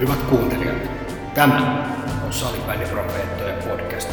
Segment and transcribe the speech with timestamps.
[0.00, 0.76] Hyvät kuuntelijat,
[1.34, 1.88] tämä
[2.26, 4.10] on Salibändiprofeettojen podcast.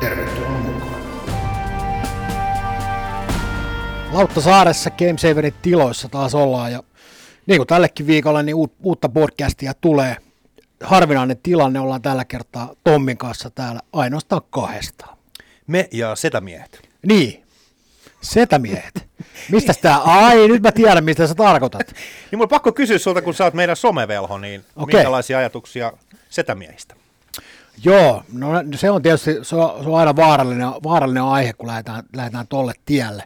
[0.00, 1.00] Tervetuloa mukaan.
[4.12, 6.82] Lauttasaaressa Gamesaverin tiloissa taas ollaan ja
[7.46, 10.16] niin kuin tällekin viikolla, niin uutta podcastia tulee.
[10.82, 15.18] Harvinainen tilanne ollaan tällä kertaa Tommin kanssa täällä ainoastaan kahdestaan.
[15.66, 16.88] Me ja setämiehet.
[17.06, 17.45] Niin,
[18.26, 19.06] setämiehet.
[19.50, 19.98] Mistä tämä?
[19.98, 21.86] Ai, nyt mä tiedän, mistä sä tarkoitat.
[22.30, 24.94] niin mulla pakko kysyä sulta, kun sä oot meidän somevelho, niin okay.
[24.94, 25.92] minkälaisia ajatuksia
[26.30, 26.94] setämiehistä?
[27.84, 32.02] Joo, no se on tietysti se on, se on aina vaarallinen, vaarallinen aihe, kun lähdetään,
[32.12, 33.24] lähdetään tolle tielle.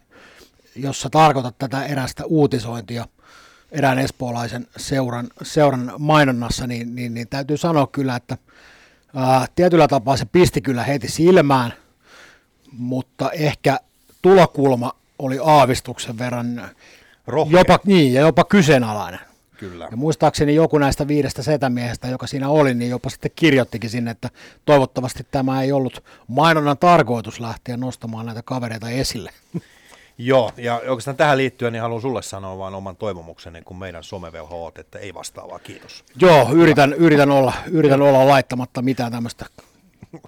[0.76, 3.06] Jos sä tarkoitat tätä erästä uutisointia
[3.72, 8.36] erään espoolaisen seuran, seuran mainonnassa, niin, niin, niin täytyy sanoa kyllä, että
[9.16, 11.72] ää, tietyllä tapaa se pisti kyllä heti silmään,
[12.72, 13.80] mutta ehkä
[14.22, 16.70] tulokulma oli aavistuksen verran
[17.50, 19.20] jopa, niin, ja jopa kyseenalainen.
[19.56, 19.88] Kyllä.
[19.90, 24.30] Ja muistaakseni joku näistä viidestä setämiehestä, joka siinä oli, niin jopa sitten kirjoittikin sinne, että
[24.64, 29.30] toivottavasti tämä ei ollut mainonnan tarkoitus lähteä nostamaan näitä kavereita esille.
[30.18, 34.62] Joo, ja oikeastaan tähän liittyen niin haluan sulle sanoa vain oman toivomukseni, kun meidän somevelho
[34.62, 36.04] oot, että ei vastaavaa, kiitos.
[36.20, 39.46] Joo, yritän, yritän, olla, yritän olla laittamatta mitään tämmöistä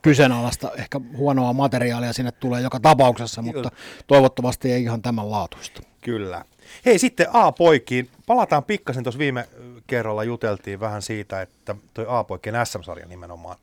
[0.02, 3.70] kyseenalaista, ehkä huonoa materiaalia sinne tulee joka tapauksessa, mutta
[4.06, 5.82] toivottavasti ei ihan tämän laatuista.
[6.00, 6.44] Kyllä.
[6.84, 8.10] Hei sitten A-poikiin.
[8.26, 9.48] Palataan pikkasen, tuossa viime
[9.86, 13.56] kerralla juteltiin vähän siitä, että toi A-poikien SM-sarja nimenomaan,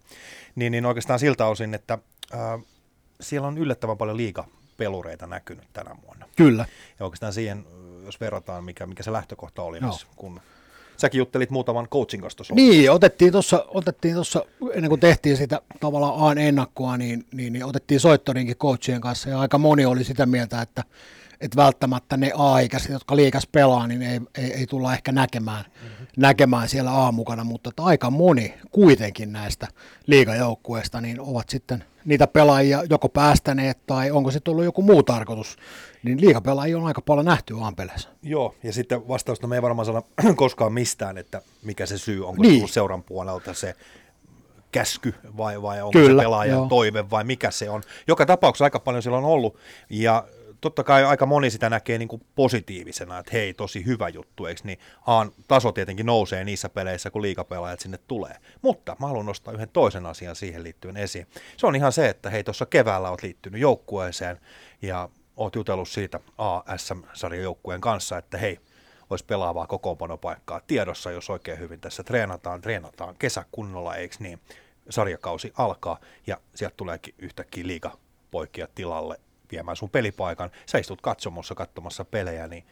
[0.55, 1.97] niin, niin oikeastaan siltä osin, että
[2.33, 2.39] äh,
[3.21, 6.25] siellä on yllättävän paljon liigapelureita näkynyt tänä vuonna.
[6.35, 6.65] Kyllä.
[6.99, 7.65] Ja oikeastaan siihen,
[8.05, 9.97] jos verrataan, mikä, mikä se lähtökohta oli, no.
[10.15, 10.41] kun
[10.99, 12.55] säkin juttelit muutaman coachin kanssa tuossa.
[12.55, 17.65] Niin, otettiin tuossa, otettiin tuossa, ennen kuin tehtiin sitä tavallaan aan ennakkoa, niin, niin, niin
[17.65, 20.83] otettiin soittorinkin coachien kanssa, ja aika moni oli sitä mieltä, että,
[21.41, 26.07] että välttämättä ne A-ikäiset, jotka liikas pelaa, niin ei, ei, ei tulla ehkä näkemään, mm-hmm.
[26.17, 29.67] näkemään siellä A-mukana, mutta että aika moni kuitenkin näistä
[30.07, 35.57] liigajoukkueista niin ovat sitten niitä pelaajia joko päästäneet tai onko se tullut joku muu tarkoitus,
[36.03, 38.09] niin liikapelaajia on aika paljon nähty A-peleissä.
[38.23, 40.01] Joo, ja sitten vastausta me ei varmaan saada
[40.35, 42.53] koskaan mistään, että mikä se syy, onko niin.
[42.53, 43.75] tullut seuran puolelta se
[44.71, 46.67] käsky vai, vai onko Kyllä, se pelaajan joo.
[46.67, 47.83] toive vai mikä se on.
[48.07, 49.57] Joka tapauksessa aika paljon siellä on ollut,
[49.89, 50.23] ja
[50.61, 54.61] totta kai aika moni sitä näkee niin kuin positiivisena, että hei, tosi hyvä juttu, eikö
[54.63, 54.79] niin?
[55.07, 58.35] Aan taso tietenkin nousee niissä peleissä, kun liikapelaajat sinne tulee.
[58.61, 61.27] Mutta mä haluan nostaa yhden toisen asian siihen liittyen esiin.
[61.57, 64.39] Se on ihan se, että hei, tuossa keväällä oot liittynyt joukkueeseen
[64.81, 68.59] ja oot jutellut siitä ASM-sarjan joukkueen kanssa, että hei,
[69.09, 74.39] olisi pelaavaa kokoonpanopaikkaa tiedossa, jos oikein hyvin tässä treenataan, treenataan kesäkunnolla, eikö niin?
[74.89, 79.19] Sarjakausi alkaa ja sieltä tuleekin yhtäkkiä liigapoikia tilalle
[79.51, 82.63] viemään sun pelipaikan, sä istut katsomossa katsomassa pelejä, niin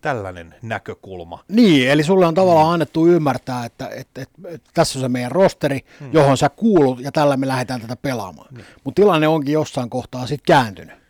[0.00, 1.44] tällainen näkökulma.
[1.48, 5.32] Niin, eli sulle on tavallaan annettu ymmärtää, että, että, että, että tässä on se meidän
[5.32, 6.10] rosteri, hmm.
[6.12, 8.48] johon sä kuulut, ja tällä me lähdetään tätä pelaamaan.
[8.48, 8.64] Hmm.
[8.84, 11.03] Mutta tilanne onkin jossain kohtaa sitten kääntynyt.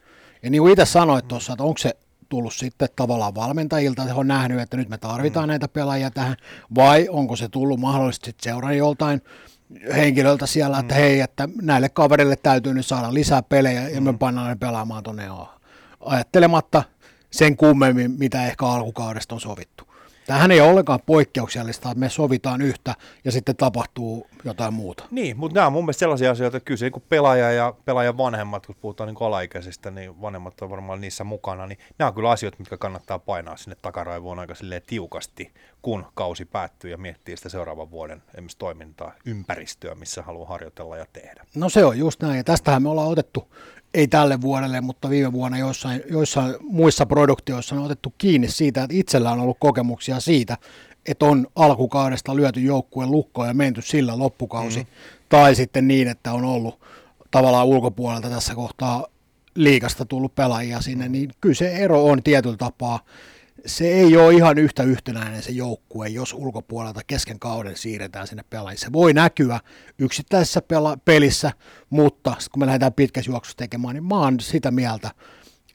[0.44, 1.96] Ja niin kuin itse sanoit tuossa, että onko se
[2.28, 5.48] tullut sitten tavallaan valmentajilta, että he on nähnyt, että nyt me tarvitaan hmm.
[5.48, 6.36] näitä pelaajia tähän,
[6.74, 9.22] vai onko se tullut mahdollisesti seuran joltain
[9.96, 11.00] henkilöltä siellä, että mm.
[11.00, 14.04] hei, että näille kaverille täytyy nyt saada lisää pelejä ja mm.
[14.04, 15.28] me pannaan ne pelaamaan tuonne
[16.00, 16.82] ajattelematta
[17.30, 19.93] sen kummemmin, mitä ehkä alkukaudesta on sovittu.
[20.26, 25.04] Tähän ei ole ollenkaan poikkeuksellista, että me sovitaan yhtä ja sitten tapahtuu jotain muuta.
[25.10, 28.16] Niin, mutta nämä on mun mielestä sellaisia asioita, että kyllä se niin pelaaja ja pelaajan
[28.16, 32.30] vanhemmat, kun puhutaan niin alaikäisistä, niin vanhemmat on varmaan niissä mukana, niin nämä on kyllä
[32.30, 34.54] asioita, mitkä kannattaa painaa sinne takaraivoon aika
[34.86, 35.52] tiukasti,
[35.84, 41.06] kun kausi päättyy ja miettii sitä seuraavan vuoden esimerkiksi toimintaa, ympäristöä, missä haluaa harjoitella ja
[41.12, 41.44] tehdä.
[41.54, 43.54] No se on just näin, ja tästähän me ollaan otettu
[43.94, 48.96] ei tälle vuodelle, mutta viime vuonna joissain, joissain muissa produktioissa on otettu kiinni siitä, että
[48.96, 50.58] itsellä on ollut kokemuksia siitä,
[51.06, 55.26] että on alkukaudesta lyöty joukkueen lukkoon ja menty sillä loppukausi, mm-hmm.
[55.28, 56.80] tai sitten niin, että on ollut
[57.30, 59.06] tavallaan ulkopuolelta tässä kohtaa
[59.54, 63.00] liikasta tullut pelaajia sinne, niin kyllä se ero on tietyllä tapaa
[63.66, 68.80] se ei ole ihan yhtä yhtenäinen se joukkue, jos ulkopuolelta kesken kauden siirretään sinne pelaajille.
[68.80, 69.60] Se voi näkyä
[69.98, 71.52] yksittäisessä pela- pelissä,
[71.90, 75.10] mutta kun me lähdetään pitkässä juoksussa tekemään, niin mä oon sitä mieltä,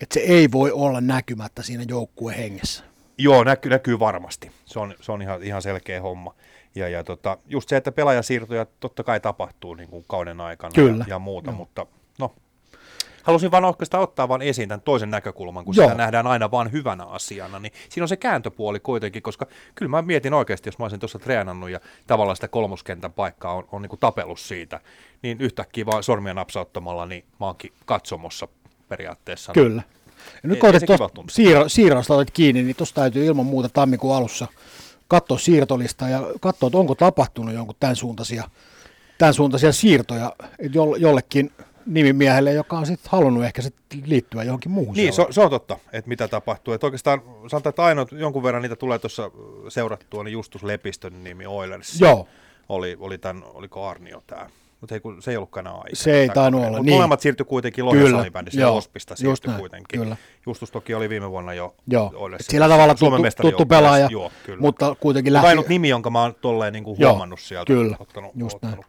[0.01, 2.83] että se ei voi olla näkymättä siinä joukkueen hengessä.
[3.17, 4.51] Joo, näkyy, näkyy varmasti.
[4.65, 6.35] Se on, se on ihan, ihan selkeä homma.
[6.75, 11.05] Ja, ja tota, just se, että pelaajasiirtoja totta kai tapahtuu niin kuin kauden aikana Kyllä.
[11.07, 11.57] ja, ja muuta, no.
[11.57, 11.85] mutta
[12.19, 12.35] no,
[13.23, 15.85] Halusin vaan oikeastaan ottaa vaan esiin tämän toisen näkökulman, kun Joo.
[15.85, 19.45] sitä nähdään aina vain hyvänä asiana, niin siinä on se kääntöpuoli kuitenkin, koska
[19.75, 23.67] kyllä mä mietin oikeasti, jos mä olisin tuossa treenannut ja tavallaan sitä kolmoskentän paikkaa on,
[23.71, 24.79] on niin kuin tapellut siitä,
[25.21, 28.47] niin yhtäkkiä vaan sormia napsauttamalla, niin mä oonkin katsomossa
[28.89, 29.53] periaatteessa.
[29.53, 29.83] Kyllä.
[30.43, 34.15] Ja nyt kun otet tuosta siirro, siirrosta olet kiinni, niin tuosta täytyy ilman muuta tammikuun
[34.15, 34.47] alussa
[35.07, 38.43] katsoa siirtolista ja katsoa, että onko tapahtunut jonkun tämän suuntaisia,
[39.17, 41.51] tämän suuntaisia siirtoja, että jollekin
[41.85, 44.95] nimimiehelle, joka on sitten halunnut ehkä sit liittyä johonkin muuhun.
[44.95, 46.73] Niin, se, se on totta, että mitä tapahtuu.
[46.73, 49.31] Että oikeastaan sanotaan, että ainoa jonkun verran niitä tulee tuossa
[49.69, 52.01] seurattua, niin Justus Lepistön nimi Oilers.
[52.01, 52.27] Joo.
[52.69, 54.49] Oli, oli tämän, oliko Arnio tämä?
[54.81, 55.89] Mutta ei, se ei ollutkaan aika.
[55.93, 56.79] Se ei tainnut olla.
[56.79, 56.93] niin.
[56.93, 59.99] molemmat siirtyi kuitenkin Lohjan salibändissä ja Ospista siirtyi kuitenkin.
[59.99, 60.17] Kyllä.
[60.45, 62.29] Justus toki oli viime vuonna jo Joo.
[62.41, 64.61] Sillä tavalla tuttu, tuttu pelaaja, joo, kyllä.
[64.61, 65.47] mutta kuitenkin lähti.
[65.47, 67.65] Ainut nimi, jonka mä oon tolleen niin kuin huomannut sieltä.
[67.73, 68.85] Kyllä, ottanut, just ottanut,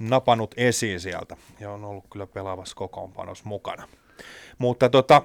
[0.00, 3.88] napannut esiin sieltä ja on ollut kyllä pelaavassa kokoonpanossa mukana.
[4.58, 5.22] Mutta tota,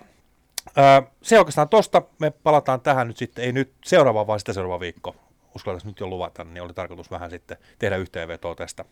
[1.22, 5.16] se oikeastaan tosta, me palataan tähän nyt sitten, ei nyt seuraava, vaan sitä seuraava viikko
[5.56, 8.86] uskaltais nyt jo luvata, niin oli tarkoitus vähän sitten tehdä yhteenvetoa tästä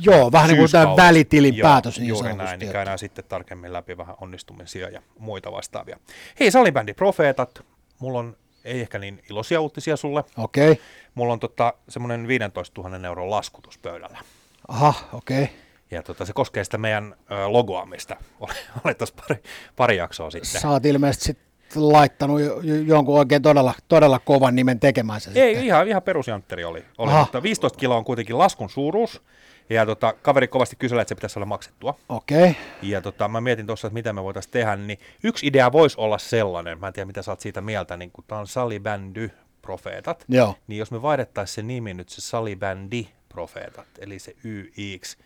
[0.00, 3.72] Joo, vähän niin kuin tämä välitilin Joo, päätös niin juuri näin, niin käydään sitten tarkemmin
[3.72, 5.98] läpi vähän onnistumisia ja muita vastaavia.
[6.40, 7.64] Hei, salibändi Profeetat,
[7.98, 10.24] mulla on ei ehkä niin iloisia uutisia sulle.
[10.36, 10.70] Okei.
[10.70, 10.84] Okay.
[11.14, 14.18] Mulla on tota, semmoinen 15 000 euron laskutus pöydällä.
[14.68, 15.42] Aha, okei.
[15.42, 15.56] Okay.
[15.90, 18.16] Ja tota, se koskee sitä meidän ö, logoa, mistä
[18.84, 19.42] olet tuossa pari,
[19.76, 20.60] pari jaksoa sitten.
[20.60, 21.38] Sä oot ilmeisesti sit
[21.74, 22.40] laittanut
[22.86, 25.66] jonkun oikein todella, todella kovan nimen tekemään se Ei, sitten.
[25.66, 26.84] ihan, ihan perusjantteri oli.
[26.98, 29.22] oli mutta 15 kiloa on kuitenkin laskun suuruus.
[29.70, 31.98] Ja tota, kaveri kovasti kyseli, että se pitäisi olla maksettua.
[32.08, 32.50] Okei.
[32.50, 32.54] Okay.
[32.82, 36.18] Ja tota, mä mietin tuossa, että mitä me voitaisiin tehdä, niin yksi idea voisi olla
[36.18, 39.30] sellainen, mä en tiedä mitä sä oot siitä mieltä, niin kun tämä on salibändy
[39.62, 40.54] profeetat, Joo.
[40.66, 45.16] niin jos me vaihdettaisiin se nimi nyt se salibändi profeetat, eli se YX,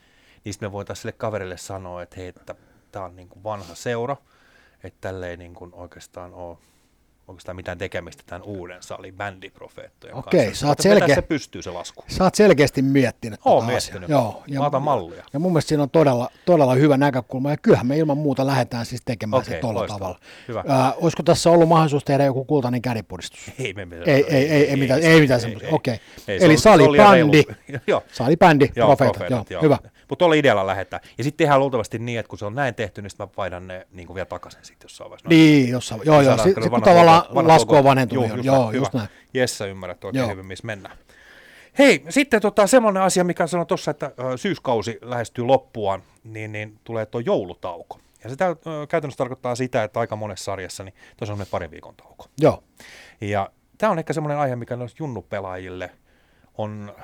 [0.44, 2.32] niin me voitaisiin sille kaverille sanoa, että hei,
[2.92, 4.16] tämä on niin kuin vanha seura,
[4.84, 6.58] että tälle ei niin kuin oikeastaan ole
[7.30, 10.66] oikeastaan mitään tekemistä tämän uuden salin bändiprofeettojen Okei, kanssa.
[10.66, 11.14] Sä selkeä...
[11.14, 12.04] se pystyy se lasku.
[12.08, 14.08] Sä oot selkeästi miettinyt Oon tuota miettinyt.
[14.08, 15.24] Joo, ja, Mä otan mallia.
[15.32, 18.86] Ja mun mielestä siinä on todella, todella hyvä näkökulma, ja kyllähän me ilman muuta lähdetään
[18.86, 20.18] siis tekemään Okei, se tuolla tavalla.
[20.48, 20.64] Hyvä.
[20.70, 23.40] Äh, olisiko tässä ollut mahdollisuus tehdä joku kultainen kädipudistus?
[23.58, 24.08] Ei, me mitään.
[24.08, 25.68] Ei, ei, ei, ei, mitään, ei, mitään semmoista.
[25.72, 26.00] Okei.
[26.28, 27.42] Eli salibändi,
[28.12, 29.78] salibändi, profeetat, joo, hyvä.
[30.10, 31.02] Mutta tuolla idealla lähdetään.
[31.18, 33.66] Ja sitten tehdään luultavasti niin, että kun se on näin tehty, niin sitten mä vaihdan
[33.66, 35.28] ne niin kuin vielä takaisin sitten jossain vaiheessa.
[35.28, 36.38] Niin, jossain, joo, joo.
[36.38, 38.28] Sitten kun tavallaan lasku on vanhentunut.
[38.28, 39.08] Joo, joo, just näin.
[39.34, 40.96] Jes, sä ymmärrät oikein hyvin, missä mennään.
[41.78, 47.06] Hei, sitten tota, semmoinen asia, mikä sanoi tuossa, että syyskausi lähestyy loppuaan, niin, niin tulee
[47.06, 47.98] tuo joulutauko.
[48.24, 48.56] Ja se tä,
[48.88, 52.26] käytännössä tarkoittaa sitä, että aika monessa sarjassa niin tuossa on parin viikon tauko.
[52.38, 52.62] Joo.
[53.20, 55.90] Ja tämä on ehkä semmoinen aihe, mikä noissa junnupelaajille
[56.58, 56.94] on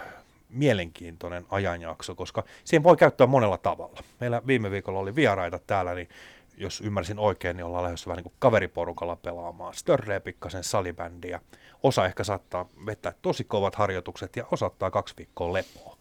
[0.49, 4.03] mielenkiintoinen ajanjakso, koska siihen voi käyttää monella tavalla.
[4.21, 6.09] Meillä viime viikolla oli vieraita täällä, niin
[6.57, 11.41] jos ymmärsin oikein, niin ollaan lähdössä vähän niin kuin kaveriporukalla pelaamaan störreä pikkasen salibändiä.
[11.83, 15.97] Osa ehkä saattaa vetää tosi kovat harjoitukset ja osa ottaa kaksi viikkoa lepoa.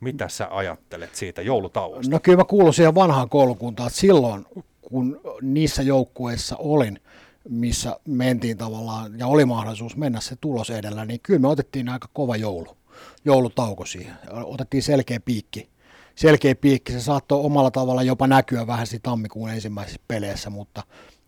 [0.00, 2.10] Mitä sä ajattelet siitä joulutauosta?
[2.10, 4.46] No kyllä mä kuulun siihen vanhaan koulukuntaan, että silloin
[4.82, 7.00] kun niissä joukkueissa olin,
[7.48, 12.08] missä mentiin tavallaan ja oli mahdollisuus mennä se tulos edellä, niin kyllä me otettiin aika
[12.12, 12.76] kova joulu
[13.24, 14.14] joulutauko siihen.
[14.30, 15.68] Otettiin selkeä piikki.
[16.14, 20.82] Selkeä piikki, se saattoi omalla tavalla jopa näkyä vähän siinä tammikuun ensimmäisissä peleissä, mutta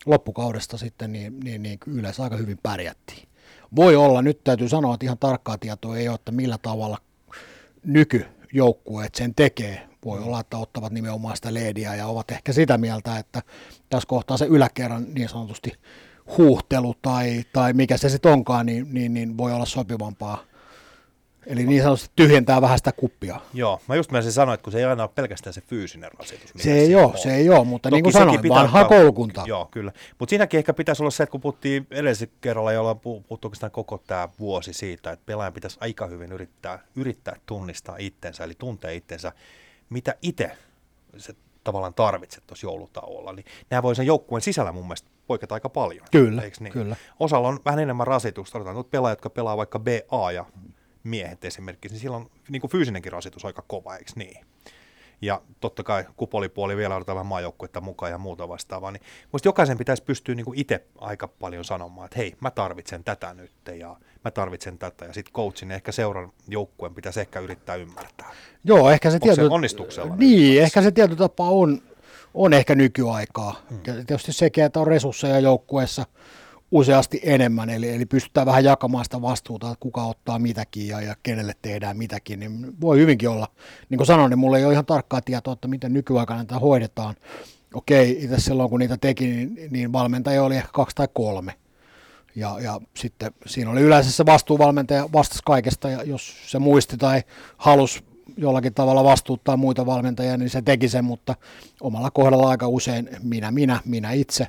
[0.06, 3.28] loppukaudesta sitten niin, niin, niin yleensä aika hyvin pärjättiin.
[3.76, 6.98] Voi olla, nyt täytyy sanoa, että ihan tarkkaa tietoa ei ole, että millä tavalla
[7.84, 9.88] nykyjoukkueet sen tekee.
[10.04, 13.42] Voi olla, että ottavat nimenomaan sitä leediä ja ovat ehkä sitä mieltä, että
[13.90, 15.72] tässä kohtaa se yläkerran niin sanotusti
[16.38, 20.49] huuhtelu tai, tai mikä se sitten onkaan, niin, niin, niin voi olla sopivampaa
[21.50, 23.40] Eli niin sanotusti tyhjentää vähän sitä kuppia.
[23.54, 26.50] Joo, mä just sen sanoin, että kun se ei aina ole pelkästään se fyysinen rasitus.
[26.56, 29.42] Se ei ole, se ei ole, mutta Toki niin kuin sanoin, vanha koulukunta.
[29.46, 29.92] Joo, kyllä.
[30.18, 33.70] Mutta siinäkin ehkä pitäisi olla se, että kun puhuttiin edellisellä kerralla, jolla on puhuttu oikeastaan
[33.70, 38.90] koko tämä vuosi siitä, että pelaajan pitäisi aika hyvin yrittää, yrittää tunnistaa itsensä, eli tuntea
[38.90, 39.32] itsensä,
[39.90, 40.50] mitä itse
[41.16, 43.32] se tavallaan tarvitset tuossa joulutauolla.
[43.32, 46.06] Niin nämä voi sen joukkueen sisällä mun mielestä poiketa aika paljon.
[46.10, 46.72] Kyllä, niin?
[46.72, 46.96] kyllä.
[47.20, 50.44] Osalla on vähän enemmän rasitusta, otetaan pelaajat, jotka pelaa vaikka BA ja
[51.04, 54.46] miehet esimerkiksi, niin silloin niin kuin fyysinenkin rasitus aika kova, eikö niin?
[55.22, 59.02] Ja totta kai kupolipuoli vielä otetaan vähän maajoukkuetta mukaan ja muuta vastaavaa, niin
[59.32, 63.52] musta jokaisen pitäisi pystyä niin itse aika paljon sanomaan, että hei, mä tarvitsen tätä nyt
[63.78, 68.30] ja mä tarvitsen tätä, ja sitten coachin ehkä seuran joukkueen pitäisi ehkä yrittää ymmärtää.
[68.64, 69.48] Joo, ehkä se tietty...
[69.50, 70.16] onnistuksella?
[70.16, 71.82] Niin, ehkä se tietty tapa on,
[72.34, 73.60] on ehkä nykyaikaa.
[73.70, 73.80] Hmm.
[73.82, 76.06] Tietysti sekin, että on resursseja joukkueessa,
[76.70, 81.16] useasti enemmän, eli, eli pystytään vähän jakamaan sitä vastuuta, että kuka ottaa mitäkin ja, ja
[81.22, 83.48] kenelle tehdään mitäkin, niin voi hyvinkin olla.
[83.88, 87.14] Niin kuin sanoin, niin mulla ei ole ihan tarkkaa tietoa, että miten nykyaikana tätä hoidetaan.
[87.74, 91.54] Okei, itse silloin kun niitä teki, niin, niin valmentaja oli ehkä kaksi tai kolme.
[92.36, 97.22] Ja, ja sitten siinä oli yleensä se vastuuvalmentaja vastasi kaikesta, ja jos se muisti tai
[97.56, 98.04] halusi
[98.36, 101.34] jollakin tavalla vastuuttaa muita valmentajia, niin se teki sen, mutta
[101.80, 104.46] omalla kohdalla aika usein minä, minä, minä itse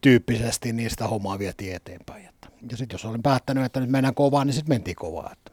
[0.00, 2.26] tyyppisesti niistä hommaa vietiin eteenpäin.
[2.28, 5.32] Että Ja sitten jos olin päättänyt, että nyt mennään kovaa, niin sitten mentiin kovaa.
[5.32, 5.50] Että.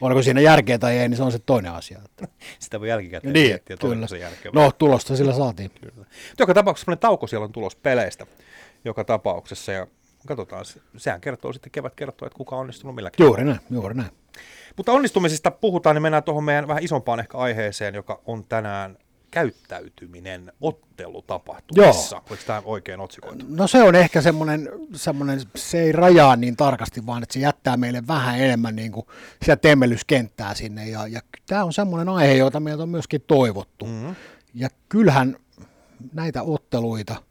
[0.00, 2.00] Oliko siinä järkeä tai ei, niin se on se toinen asia.
[2.04, 2.28] Että.
[2.58, 4.06] Sitä voi jälkikäteen niin, miettiä, kyllä.
[4.06, 4.52] se järkeä.
[4.54, 5.70] No, tulosta sillä saatiin.
[5.80, 6.06] Kyllä.
[6.38, 8.26] Joka tapauksessa sellainen tauko siellä on tulos peleistä
[8.84, 9.72] joka tapauksessa.
[9.72, 9.86] Ja
[10.26, 10.64] katsotaan,
[10.96, 13.24] sehän kertoo sitten, kevät kertoo, että kuka on onnistunut milläkin.
[13.24, 14.10] Juuri näin, juuri näin.
[14.76, 18.98] Mutta onnistumisista puhutaan, niin mennään tuohon meidän vähän isompaan ehkä aiheeseen, joka on tänään
[19.36, 22.16] käyttäytyminen ottelutapahtumissa.
[22.30, 23.44] Oliko tämä oikein otsikoitu?
[23.48, 27.76] No se on ehkä semmoinen, semmoinen, se ei rajaa niin tarkasti, vaan että se jättää
[27.76, 29.06] meille vähän enemmän niin kuin
[29.42, 30.88] sitä temmellyskenttää sinne.
[30.88, 33.84] Ja, ja tämä on semmoinen aihe, jota meiltä on myöskin toivottu.
[33.84, 34.14] Mm-hmm.
[34.54, 35.36] Ja kyllähän
[36.12, 37.22] näitä otteluita,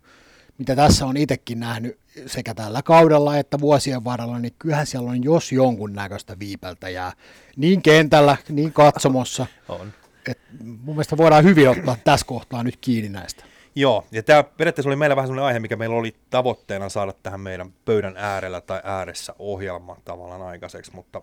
[0.58, 5.24] mitä tässä on itsekin nähnyt sekä tällä kaudella että vuosien varrella, niin kyllähän siellä on
[5.24, 7.14] jos jonkun näköistä viipeltäjää.
[7.58, 9.46] Niin kentällä, niin katsomossa.
[9.70, 9.94] on
[10.32, 13.44] et mun mielestä voidaan hyvin ottaa tässä kohtaa nyt kiinni näistä.
[13.76, 17.40] Joo, ja tämä periaatteessa oli meillä vähän sellainen aihe, mikä meillä oli tavoitteena saada tähän
[17.40, 21.22] meidän pöydän äärellä tai ääressä ohjelma tavallaan aikaiseksi, mutta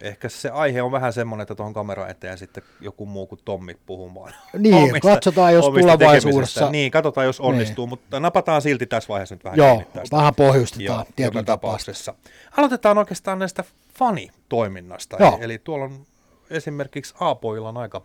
[0.00, 3.76] ehkä se aihe on vähän semmoinen, että tuohon kameran eteen sitten joku muu kuin Tommi
[3.86, 4.34] puhumaan.
[4.58, 6.70] Niin, omista, katsotaan jos tulevaisuudessa.
[6.70, 7.90] Niin, katsotaan jos onnistuu, niin.
[7.90, 12.14] mutta napataan silti tässä vaiheessa nyt vähän Joo, vähän pohjustetaan tietyllä tapauksessa.
[12.56, 13.64] Aloitetaan oikeastaan näistä
[13.98, 15.34] fanitoiminnasta, Joo.
[15.34, 16.06] eli, eli tuolla on
[16.50, 18.02] esimerkiksi Aapoilla on aika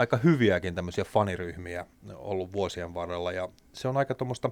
[0.00, 4.50] aika hyviäkin tämmöisiä faniryhmiä ollut vuosien varrella ja se on aika tuommoista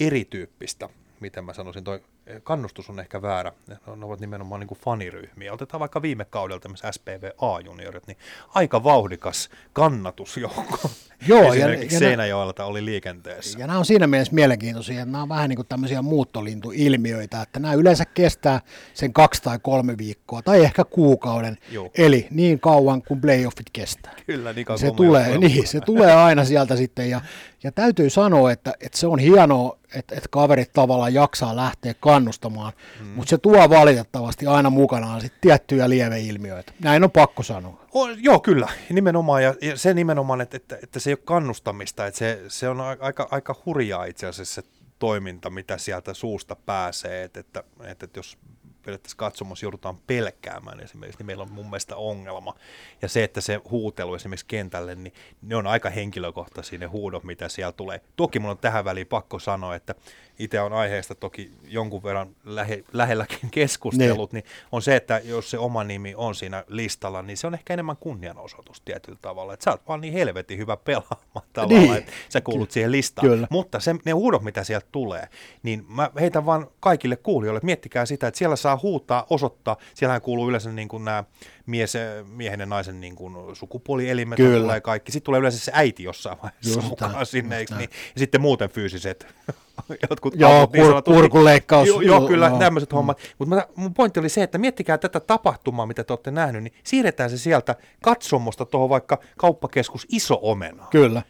[0.00, 0.88] erityyppistä,
[1.20, 2.00] miten mä sanoisin, toi
[2.42, 5.52] kannustus on ehkä väärä, ne ovat nimenomaan niin kuin faniryhmiä.
[5.52, 10.78] Otetaan vaikka viime kaudelta myös SPV A-juniorit, niin aika vauhdikas kannatusjoukko.
[11.28, 13.58] Joo, Esimerkiksi ja, Seinäjoelta oli liikenteessä.
[13.58, 17.60] Ja nämä on siinä mielessä mielenkiintoisia, että nämä on vähän niin kuin tämmöisiä muuttolintuilmiöitä, että
[17.60, 18.60] nämä yleensä kestää
[18.94, 21.90] sen kaksi tai kolme viikkoa, tai ehkä kuukauden, Joo.
[21.98, 24.14] eli niin kauan kuin playoffit kestää.
[24.26, 27.20] Kyllä, niin kauan se tulee, niin, se tulee aina sieltä sitten, ja,
[27.62, 32.72] ja täytyy sanoa, että, että se on hienoa, että, että kaverit tavallaan jaksaa lähteä kannustamaan,
[33.00, 33.06] mm.
[33.06, 36.72] mutta se tuo valitettavasti aina mukanaan sit tiettyjä lieveilmiöitä.
[36.80, 37.84] Näin on pakko sanoa.
[37.94, 42.06] O, joo, kyllä, nimenomaan, ja, ja se nimenomaan, että, että, että se ei ole kannustamista,
[42.06, 44.68] että se, se on aika, aika hurjaa itse asiassa se
[44.98, 48.38] toiminta, mitä sieltä suusta pääsee, että, että, että, että jos
[48.84, 52.54] periaatteessa katsomus joudutaan pelkäämään esimerkiksi, niin meillä on mun mielestä ongelma.
[53.02, 55.12] Ja se, että se huutelu esimerkiksi kentälle, niin
[55.42, 58.00] ne on aika henkilökohtaisia ne huudot, mitä siellä tulee.
[58.16, 59.94] Toki mun on tähän väliin pakko sanoa, että
[60.38, 64.40] itse on aiheesta toki jonkun verran lähe, lähelläkin keskustellut, ne.
[64.40, 67.72] niin on se, että jos se oma nimi on siinä listalla, niin se on ehkä
[67.72, 69.54] enemmän kunnianosoitus tietyllä tavalla.
[69.54, 71.96] Että sä oot vaan niin helvetin hyvä pelaamaan tavalla, niin.
[71.96, 72.74] että sä kuulut Kyllä.
[72.74, 73.28] siihen listaan.
[73.28, 73.46] Kyllä.
[73.50, 75.28] Mutta se, ne huudot, mitä sieltä tulee,
[75.62, 79.76] niin mä heitän vaan kaikille kuulijoille, että miettikää sitä, että siellä saa huutaa, osoittaa.
[79.94, 81.24] Siellähän kuuluu yleensä niin kuin nämä
[81.66, 81.94] mies,
[82.26, 84.60] miehen ja naisen niin kuin sukupuolielimet Kyllä.
[84.60, 85.12] tulee kaikki.
[85.12, 87.90] Sitten tulee yleensä se äiti jossain vaiheessa Just mukaan tämän, sinne, eikö niin?
[88.14, 89.26] Ja sitten muuten fyysiset
[90.10, 91.88] jotkut Joo, aavut, niin kur, kurkuleikkaus.
[91.88, 92.58] Joo, joo kyllä, no.
[92.58, 92.96] tämmöiset mm.
[92.96, 93.18] hommat.
[93.38, 97.30] Mutta mun pointti oli se, että miettikää tätä tapahtumaa, mitä te olette nähnyt, niin siirretään
[97.30, 100.86] se sieltä katsomosta tuohon vaikka kauppakeskus Iso Omena.
[100.90, 101.22] Kyllä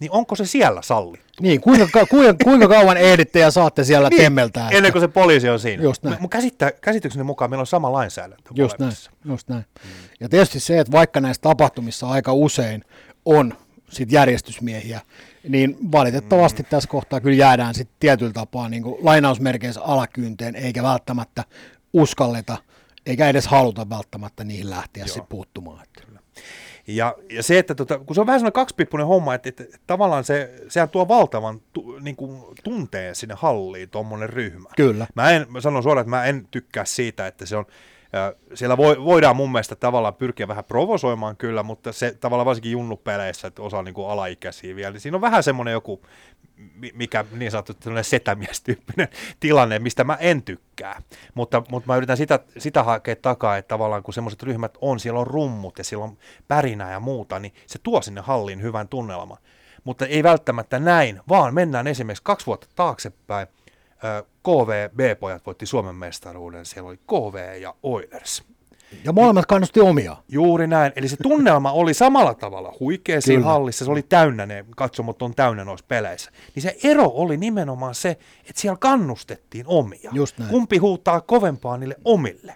[0.00, 1.30] niin onko se siellä sallittu?
[1.40, 4.64] Niin, kuinka, kuinka, kuinka kauan ehditte ja saatte siellä niin, temmeltää?
[4.64, 4.76] Että...
[4.76, 5.82] Ennen kuin se poliisi on siinä.
[5.82, 6.16] Just näin.
[6.20, 6.30] Mun
[6.80, 8.50] käsitykseni mukaan meillä on sama lainsäädäntö.
[8.54, 8.92] Just näin,
[9.24, 9.64] just näin.
[9.82, 9.90] Hmm.
[10.20, 12.84] Ja tietysti se, että vaikka näissä tapahtumissa aika usein
[13.24, 13.54] on
[13.90, 15.00] sit järjestysmiehiä,
[15.48, 16.70] niin valitettavasti hmm.
[16.70, 21.44] tässä kohtaa kyllä jäädään sitten tietyllä tapaa niin kuin lainausmerkeissä alakynteen, eikä välttämättä
[21.92, 22.56] uskalleta,
[23.06, 25.86] eikä edes haluta välttämättä niihin lähteä sitten puuttumaan.
[26.06, 26.20] Kyllä.
[26.96, 29.78] Ja, ja se, että tota, kun se on vähän sellainen kaksipippunen homma, että, että, että
[29.86, 34.68] tavallaan se, sehän tuo valtavan tu, niin kuin, tunteen sinne halliin, tuommoinen ryhmä.
[34.76, 35.06] Kyllä.
[35.14, 37.66] Mä en, mä sanon suoraan, että mä en tykkää siitä, että se on,
[38.54, 43.48] siellä voi, voidaan mun mielestä tavallaan pyrkiä vähän provosoimaan kyllä, mutta se tavallaan varsinkin junnupeleissä,
[43.48, 46.02] että osa on niin kuin alaikäisiä vielä, niin siinä on vähän semmoinen joku,
[46.94, 49.08] mikä niin sanottu setämies-tyyppinen
[49.40, 51.02] tilanne, mistä mä en tykkää.
[51.34, 55.20] Mutta, mutta mä yritän sitä, sitä hakea takaa, että tavallaan kun semmoiset ryhmät on, siellä
[55.20, 59.38] on rummut ja siellä on pärinää ja muuta, niin se tuo sinne halliin hyvän tunnelman.
[59.84, 63.46] Mutta ei välttämättä näin, vaan mennään esimerkiksi kaksi vuotta taaksepäin.
[64.42, 68.44] KV B-pojat voitti Suomen mestaruuden, siellä oli KV ja Oilers.
[69.04, 70.16] Ja molemmat kannusti omia.
[70.28, 70.92] Juuri näin.
[70.96, 73.84] Eli se tunnelma oli samalla tavalla huikea siinä hallissa.
[73.84, 76.30] Se oli täynnä, ne katsomot on täynnä noissa peleissä.
[76.54, 80.10] Niin se ero oli nimenomaan se, että siellä kannustettiin omia.
[80.12, 80.50] Just näin.
[80.50, 82.54] Kumpi huutaa kovempaa niille omille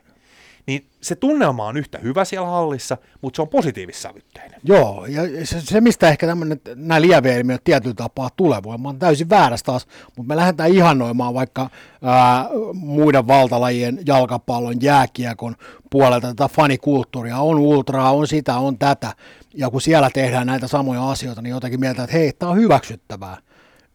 [0.66, 4.60] niin se tunnelma on yhtä hyvä siellä hallissa, mutta se on positiivissävytteinen.
[4.64, 9.66] Joo, ja se, se mistä ehkä tämmöinen, nämä lieveilmiöt tietyllä tapaa tulee voimaan, täysin väärästä
[9.66, 11.70] taas, mutta me lähdetään ihannoimaan vaikka
[12.02, 15.56] ää, muiden valtalajien jalkapallon, jääkiekon
[15.90, 16.26] puolelta.
[16.28, 19.12] Tätä fanikulttuuria, on ultraa, on sitä, on tätä,
[19.54, 23.36] ja kun siellä tehdään näitä samoja asioita, niin jotenkin mieltä, että hei, tämä on hyväksyttävää,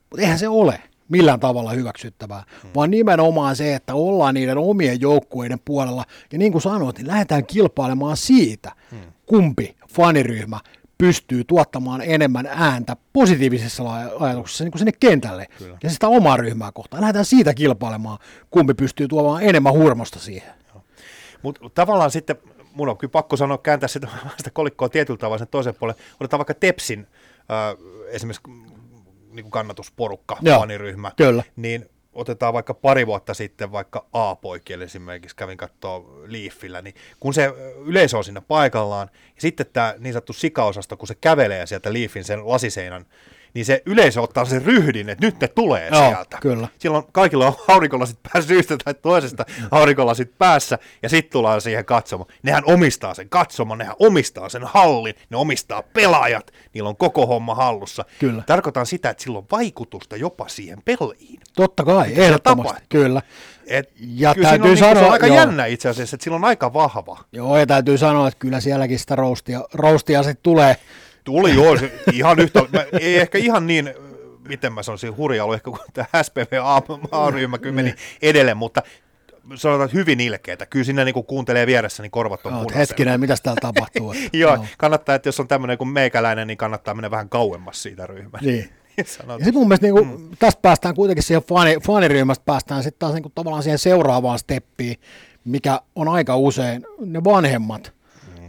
[0.09, 2.71] mutta eihän se ole millään tavalla hyväksyttävää, hmm.
[2.75, 7.45] vaan nimenomaan se, että ollaan niiden omien joukkueiden puolella, ja niin kuin sanoit, niin lähdetään
[7.45, 8.99] kilpailemaan siitä, hmm.
[9.25, 10.59] kumpi faniryhmä
[10.97, 13.83] pystyy tuottamaan enemmän ääntä positiivisessa
[14.19, 15.77] ajatuksessa niin kuin sinne kentälle Kyllä.
[15.83, 17.01] ja sitä omaa ryhmää kohtaan.
[17.01, 18.17] Lähdetään siitä kilpailemaan,
[18.51, 20.53] kumpi pystyy tuomaan enemmän hurmosta siihen.
[21.41, 22.35] Mutta tavallaan sitten
[22.73, 25.95] mun on kyllä pakko sanoa, kääntää sitä, sitä kolikkoa tietyllä tavalla sen toisen puolen.
[26.19, 27.07] Otetaan vaikka Tepsin
[27.39, 28.41] äh, esimerkiksi
[29.31, 31.43] niin kuin kannatusporukka, Joo, faniryhmä, kyllä.
[31.55, 37.53] niin otetaan vaikka pari vuotta sitten vaikka A-poikille esimerkiksi, kävin katsoa Leafillä, niin kun se
[37.85, 42.23] yleisö on siinä paikallaan, ja sitten tämä niin sanottu sikaosasto, kun se kävelee sieltä Leafin
[42.23, 43.05] sen lasiseinän
[43.53, 46.37] niin se yleisö ottaa sen ryhdin, että nyt ne tulee Joo, sieltä.
[46.41, 46.67] Kyllä.
[46.79, 52.29] Silloin kaikilla on aurinkolasit päässä syystä tai toisesta aurinkolasit päässä, ja sitten tullaan siihen katsomaan.
[52.43, 57.55] Nehän omistaa sen katsomaan, nehän omistaa sen hallin, ne omistaa pelaajat, niillä on koko homma
[57.55, 58.05] hallussa.
[58.19, 58.43] Kyllä.
[58.47, 61.39] Tarkoitan sitä, että sillä on vaikutusta jopa siihen peliin.
[61.55, 63.21] Totta kai, ehdottomasti, kyllä.
[63.67, 65.35] Et ja kyllä täytyy on, sanoa, niin, se on aika joo.
[65.35, 67.17] jännä itse asiassa, että sillä on aika vahva.
[67.31, 70.75] Joo, ja täytyy sanoa, että kyllä sielläkin sitä roustia, roustia sitten tulee
[71.29, 73.93] Tuli joo, se ihan yhtä, mä, ei ehkä ihan niin,
[74.47, 76.53] miten mä sanoisin, hurja ollut ehkä kun tämä SPV
[77.11, 78.81] A-ryhmä kyllä meni edelleen, mutta
[79.55, 80.65] sanotaan, että hyvin ilkeitä.
[80.65, 84.13] Kyllä sinne niin kuuntelee vieressä, niin korvat on no, Hetkinen, mitä täällä tapahtuu?
[84.33, 84.65] joo, no.
[84.77, 88.47] kannattaa, että jos on tämmöinen kuin meikäläinen, niin kannattaa mennä vähän kauemmas siitä ryhmästä.
[88.47, 88.69] Niin.
[88.97, 90.29] ja sitten mun mielestä niin kuin, mm.
[90.39, 94.95] tästä päästään kuitenkin siihen fani, faniryhmästä, päästään sitten taas niin kuin, tavallaan siihen seuraavaan steppiin,
[95.45, 97.93] mikä on aika usein ne vanhemmat,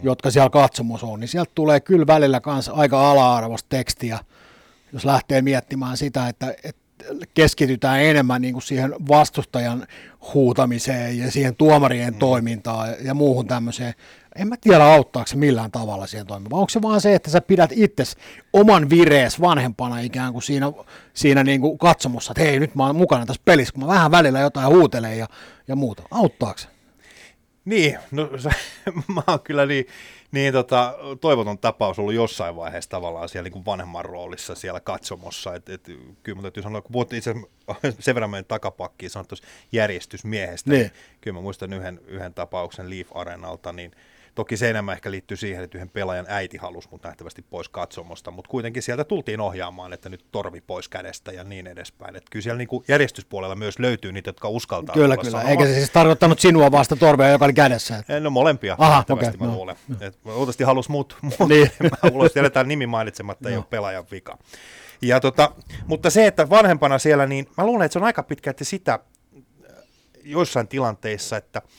[0.03, 4.19] jotka siellä katsomus on, niin sieltä tulee kyllä välillä myös aika ala-arvoista tekstiä,
[4.93, 6.81] jos lähtee miettimään sitä, että, että
[7.33, 9.87] keskitytään enemmän niin kuin siihen vastustajan
[10.33, 12.19] huutamiseen ja siihen tuomarien mm.
[12.19, 13.93] toimintaan ja muuhun tämmöiseen.
[14.35, 16.59] En mä tiedä, auttaako se millään tavalla siihen toimimaan.
[16.59, 18.03] Onko se vaan se, että sä pidät itse
[18.53, 20.71] oman virees vanhempana ikään kuin siinä,
[21.13, 24.11] siinä niin kuin katsomussa, että hei, nyt mä oon mukana tässä pelissä, kun mä vähän
[24.11, 25.27] välillä jotain huutelen ja,
[25.67, 26.03] ja muuta.
[26.11, 26.67] Auttaako se?
[27.65, 28.49] Niin, no se,
[29.15, 29.87] mä oon kyllä niin,
[30.31, 35.55] niin tota, toivoton tapaus ollut jossain vaiheessa tavallaan siellä niin kuin vanhemman roolissa siellä katsomossa.
[35.55, 35.85] Et, et,
[36.23, 37.35] kyllä mun täytyy sanoa, kun puhuttiin itse
[37.99, 39.35] sen verran meidän takapakkiin sanottu
[39.71, 40.81] järjestysmiehestä, niin.
[40.81, 43.91] niin kyllä mä muistan yhden, yhden tapauksen Leaf Arenalta, niin–
[44.41, 48.31] Toki se enemmän ehkä liittyy siihen, että yhden pelaajan äiti halusi mut nähtävästi pois katsomosta,
[48.31, 52.15] mutta kuitenkin sieltä tultiin ohjaamaan, että nyt torvi pois kädestä ja niin edespäin.
[52.15, 54.93] Että kyllä siellä niin kuin järjestyspuolella myös löytyy niitä, jotka uskaltaa.
[54.93, 55.29] Kyllä, kyllä.
[55.29, 55.51] Sanomaan.
[55.51, 57.97] Eikä se siis tarkoittanut sinua vasta torvea, joka oli kädessä.
[57.97, 58.19] Että...
[58.19, 59.53] No molempia, Aha, okay, mä no.
[59.53, 59.75] luulen.
[59.87, 59.95] No.
[59.99, 61.71] Et, luultavasti halusi muut, muut niin.
[62.13, 63.61] ulos, jätetään nimi mainitsematta, ei no.
[63.61, 64.37] ole pelaajan vika.
[65.01, 65.51] Ja tota,
[65.87, 68.99] mutta se, että vanhempana siellä, niin mä luulen, että se on aika pitkälti sitä
[70.23, 71.61] joissain tilanteissa, että–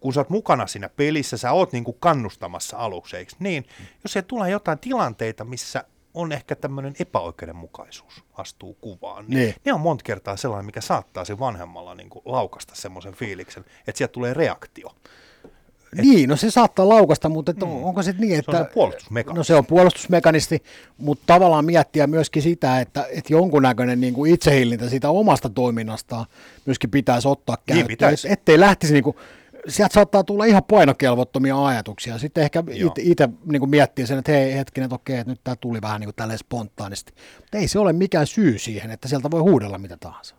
[0.00, 3.64] kun sä oot mukana siinä pelissä, sä oot niin kuin kannustamassa aluksi, eikö niin?
[4.04, 5.84] Jos se tulee jotain tilanteita, missä
[6.14, 11.24] on ehkä tämmöinen epäoikeudenmukaisuus astuu kuvaan, niin, niin ne on monta kertaa sellainen, mikä saattaa
[11.24, 14.94] sen vanhemmalla niin kuin laukasta semmoisen fiiliksen, että sieltä tulee reaktio.
[15.92, 18.52] Et, niin, no se saattaa laukasta, mutta että mm, onko se niin, että...
[18.52, 19.38] Se on se puolustusmekanisti.
[19.38, 20.62] No se on puolustusmekanisti,
[20.98, 26.26] mutta tavallaan miettiä myöskin sitä, että, että jonkunnäköinen niin kuin itsehillintä siitä omasta toiminnastaan
[26.66, 27.78] myöskin pitäisi ottaa niin käyttöön.
[27.78, 28.28] Niin pitäisi.
[28.28, 29.16] Et, ettei lähtisi niin kuin,
[29.68, 32.18] sieltä saattaa tulla ihan painokelvottomia ajatuksia.
[32.18, 32.64] Sitten ehkä
[32.98, 36.14] itse niin miettii sen, että hei hetkinen, että okei, että nyt tämä tuli vähän niin
[36.14, 37.12] kuin spontaanisti.
[37.36, 40.34] Mutta ei se ole mikään syy siihen, että sieltä voi huudella mitä tahansa.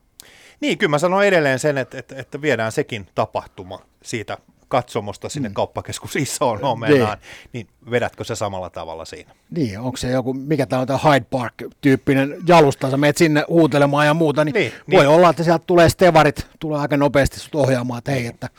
[0.60, 4.38] Niin, kyllä mä sanon edelleen sen, että, että, että viedään sekin tapahtuma siitä
[4.70, 5.54] katsomosta sinne mm.
[5.54, 7.18] kauppakeskus isoon omenaan,
[7.54, 7.68] niin.
[7.84, 9.36] niin vedätkö se samalla tavalla siinä?
[9.50, 14.06] Niin, onko se joku, mikä tämä on tämä Hyde Park-tyyppinen jalusta, sä menet sinne huutelemaan
[14.06, 15.10] ja muuta, niin, niin voi niin.
[15.10, 18.50] olla, että sieltä tulee stevarit, tulee aika nopeasti sut ohjaamaan, että hei, että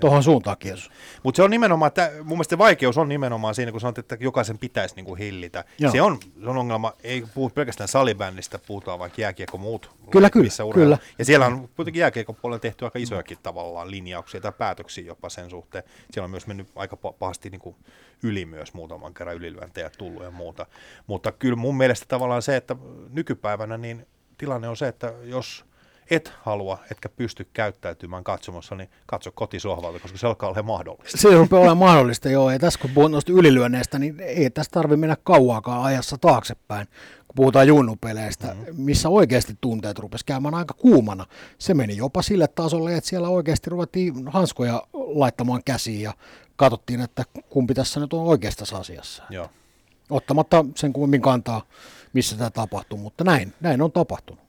[0.00, 0.90] tuohon suuntaan kiitos.
[1.22, 4.58] Mutta se on nimenomaan, että mun mielestä vaikeus on nimenomaan siinä, kun sanot, että jokaisen
[4.58, 5.64] pitäisi niinku hillitä.
[5.92, 9.90] Se on, se on ongelma, ei puhu pelkästään salibändistä, puhutaan vaikka jääkiekko muut.
[10.10, 10.98] Kyllä, kyllä, kyllä.
[11.18, 15.50] Ja siellä on kuitenkin jääkiekon puolella tehty aika isojakin tavallaan linjauksia tai päätöksiä jopa sen
[15.50, 15.84] suhteen.
[16.10, 17.76] Siellä on myös mennyt aika pahasti niinku
[18.22, 20.66] yli myös muutaman kerran ylilyöntejä tullut ja muuta.
[21.06, 22.76] Mutta kyllä mun mielestä tavallaan se, että
[23.10, 24.06] nykypäivänä niin
[24.38, 25.64] tilanne on se, että jos–
[26.10, 31.18] et halua, etkä pysty käyttäytymään katsomossa, niin katso kotisohvalta, koska se alkaa olla mahdollista.
[31.18, 32.50] Se rupeaa olemaan mahdollista, joo.
[32.50, 36.86] Ja tässä kun puhun noista ylilyönneistä, niin ei tässä tarvitse mennä kauaakaan ajassa taaksepäin,
[37.28, 38.82] kun puhutaan junnupeleistä, mm-hmm.
[38.82, 41.26] missä oikeasti tunteet rupesi käymään aika kuumana.
[41.58, 46.12] Se meni jopa sille tasolle, että siellä oikeasti ruvettiin hanskoja laittamaan käsiin ja
[46.56, 49.22] katsottiin, että kumpi tässä nyt on oikeassa asiassa.
[49.30, 49.50] Joo.
[50.10, 51.62] Ottamatta sen kummin kantaa,
[52.12, 54.45] missä tämä tapahtuu, mutta näin, näin on tapahtunut.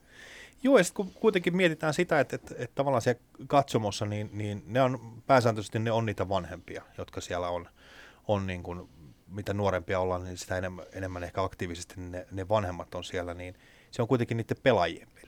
[0.64, 4.64] Joo, ja sitten kun kuitenkin mietitään sitä, että, että, että tavallaan siellä katsomossa, niin, niin
[4.66, 7.70] ne on pääsääntöisesti ne on niitä vanhempia, jotka siellä on,
[8.28, 8.90] on niin kuin,
[9.28, 13.56] mitä nuorempia ollaan, niin sitä enemmän, enemmän ehkä aktiivisesti ne, ne vanhemmat on siellä, niin
[13.92, 15.27] se on kuitenkin niiden pelaajien peli.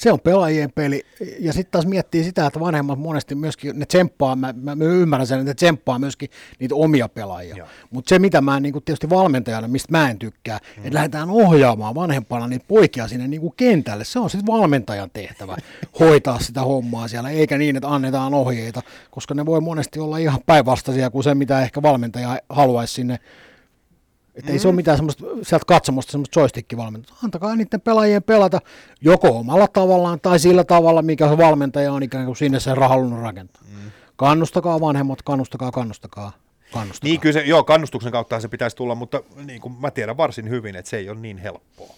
[0.00, 1.02] Se on pelaajien peli.
[1.38, 5.26] Ja sitten taas miettii sitä, että vanhemmat monesti myöskin, ne tsemppaa, mä, mä, mä ymmärrän
[5.26, 7.66] sen, että ne tsemppaa myöskin niitä omia pelaajia.
[7.90, 10.84] Mutta se, mitä mä niin tietysti valmentajana, mistä mä en tykkää, mm.
[10.84, 14.04] että lähdetään ohjaamaan vanhempana niitä poikia sinne niin kentälle.
[14.04, 15.56] Se on sitten valmentajan tehtävä
[16.00, 20.40] hoitaa sitä hommaa siellä, eikä niin, että annetaan ohjeita, koska ne voi monesti olla ihan
[20.46, 23.18] päinvastaisia kuin se, mitä ehkä valmentaja haluaisi sinne
[24.34, 24.52] että mm.
[24.52, 27.16] ei se ole mitään semmoista, sieltä katsomusta semmoista joystick-valmentaa.
[27.24, 28.60] Antakaa niiden pelaajien pelata
[29.00, 33.18] joko omalla tavallaan tai sillä tavalla, mikä se valmentaja on ikään kuin sinne sen rahallun
[33.18, 33.62] rakentaa.
[33.62, 33.90] Mm.
[34.16, 36.32] Kannustakaa vanhemmat, kannustakaa, kannustakaa.
[36.72, 37.08] Kannustakaa.
[37.08, 40.48] Niin kyllä se, joo, kannustuksen kautta se pitäisi tulla, mutta niin kuin mä tiedän varsin
[40.48, 41.94] hyvin, että se ei ole niin helppoa.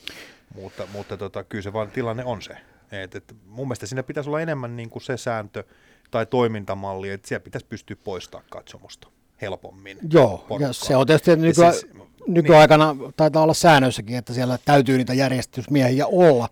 [0.55, 2.57] Mutta, mutta tota, kyllä se vaan tilanne on se.
[2.93, 5.65] Et, et mun mielestä siinä pitäisi olla enemmän niin kuin se sääntö
[6.11, 9.09] tai toimintamalli, että siellä pitäisi pystyä poistamaan katsomusta
[9.43, 9.99] helpommin.
[10.13, 10.61] Joo, porukkaan.
[10.63, 11.87] ja se on tietysti nykyään, siis,
[12.27, 13.13] nykyaikana niin.
[13.17, 16.49] taitaa olla säännöissäkin, että siellä täytyy niitä järjestysmiehiä olla,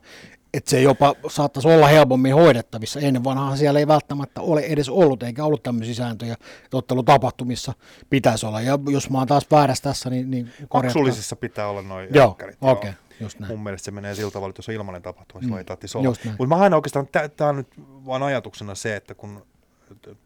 [0.54, 3.00] että se jopa saattaisi olla helpommin hoidettavissa.
[3.00, 7.72] Ennen vanhaan siellä ei välttämättä ole edes ollut, eikä ollut tämmöisiä sääntöjä, että ottelutapahtumissa
[8.10, 8.60] pitäisi olla.
[8.60, 12.56] Ja jos mä oon taas väärässä tässä, niin, niin Maksullisissa pitää olla noin joo, okei.
[12.60, 12.92] Okay.
[13.20, 13.52] Just näin.
[13.52, 15.58] Mun mielestä se menee sillä tavalla, että jos on ilmainen tapahtuma, silloin mm.
[15.58, 16.14] ei tarvitsisi olla.
[16.24, 17.68] Mutta mä aina oikeastaan, tämä on nyt
[18.06, 19.46] vain ajatuksena se, että kun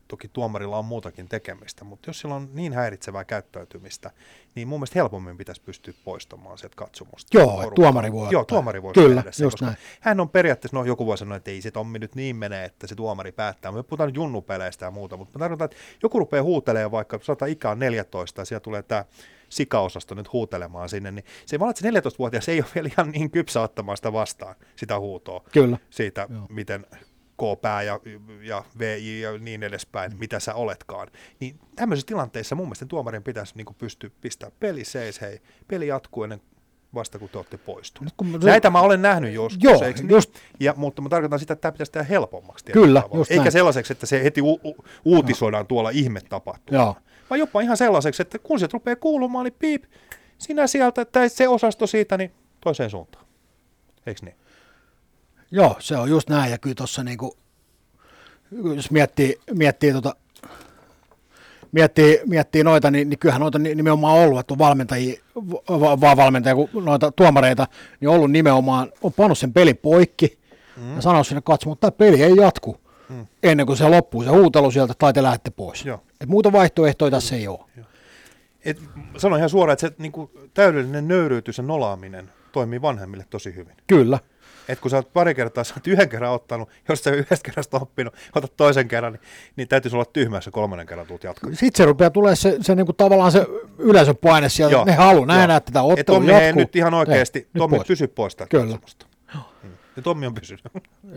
[0.09, 4.11] toki tuomarilla on muutakin tekemistä, mutta jos sillä on niin häiritsevää käyttäytymistä,
[4.55, 7.39] niin mun mielestä helpommin pitäisi pystyä poistamaan sieltä katsomusta.
[7.39, 7.75] Joo, porukka.
[7.75, 9.77] tuomari voi Joo, tuomari voi Kyllä, tehdä sen, just näin.
[10.01, 12.87] hän on periaatteessa, no joku voi sanoa, että ei se Tommi nyt niin mene, että
[12.87, 13.73] se tuomari päättää.
[13.73, 17.51] Me puhutaan nyt junnupeleistä ja muuta, mutta mä tarkoitan, että joku rupeaa huutelemaan vaikka, sanotaan
[17.51, 19.05] ikä on 14 ja siellä tulee tämä
[19.49, 23.31] sikaosasto nyt huutelemaan sinne, niin se vaan, että se 14-vuotias ei ole vielä ihan niin
[23.31, 25.45] kypsä ottamaan sitä vastaan, sitä huutoa.
[25.53, 25.79] Kyllä.
[25.91, 26.47] Siitä, Joo.
[26.49, 26.87] miten
[27.37, 28.01] K-pää ja,
[28.43, 31.09] ja VJ ja niin edespäin, mitä sä oletkaan.
[31.41, 36.23] Niin tämmöisissä tilanteissa mun mielestä tuomarin pitäisi niin pystyä pistämään peli seis, hei, peli jatkuu
[36.23, 36.41] ennen
[36.95, 38.15] vasta kun te olette poistuneet.
[38.17, 40.43] Kun, Näitä mä olen nähnyt joskus, joo, eikö just, niin?
[40.61, 42.65] ja, mutta mä tarkoitan sitä, että tämä pitäisi tehdä helpommaksi.
[42.73, 43.53] Kyllä, just Eikä näin.
[43.53, 45.67] sellaiseksi, että se heti u- u- uutisoidaan no.
[45.67, 46.79] tuolla ihme tapahtuu.
[47.31, 49.85] Vaan jopa ihan sellaiseksi, että kun se rupeaa kuulumaan, niin piip,
[50.39, 53.25] sinä sieltä, tai se osasto siitä, niin toiseen suuntaan.
[54.07, 54.37] Eikö niin?
[55.55, 56.51] Joo, se on just näin.
[56.51, 57.37] Ja kyllä tuossa niinku,
[58.77, 60.15] jos miettii, miettii, tota,
[61.73, 65.21] miettii, miettii noita, niin, niin kyllähän noita nimenomaan ollut, että on valmentajia,
[66.01, 67.67] vaan valmentajia kuin noita tuomareita,
[68.01, 70.39] niin ollut nimenomaan, on pannut sen pelin poikki
[70.77, 70.97] mm.
[70.97, 73.27] ja sanonut sinne katsomaan, että tämä peli ei jatku mm.
[73.43, 75.85] ennen kuin se loppuu, se huutelu sieltä, tai te lähdette pois.
[75.85, 76.01] Joo.
[76.21, 77.61] Et muuta vaihtoehtoja tässä ei ole.
[77.77, 77.87] Joo.
[78.65, 78.83] Et,
[79.17, 83.75] sanon ihan suoraan, että se niin kuin, täydellinen nöyryytys ja nolaaminen toimii vanhemmille tosi hyvin.
[83.87, 84.19] Kyllä.
[84.69, 87.77] Et kun sä oot pari kertaa, sä oot yhden kerran ottanut, jos sä yhdestä kerrasta
[87.77, 89.21] oppinut, otat toisen kerran, niin,
[89.57, 91.51] niin täytyisi olla tyhmässä kolmannen kerran tuut jatkaa.
[91.51, 93.47] Sitten se rupeaa tulee se, se niinku tavallaan se
[93.79, 94.85] yleisön paine siellä, Joo.
[94.85, 96.61] ne haluaa nähdä tätä ottelua Tommi, jatkuu.
[96.63, 97.89] nyt ihan oikeasti, Ei, Tommi, pois.
[97.89, 98.79] pysy pois tästä Kyllä.
[99.97, 100.63] Ja Tommi on pysynyt.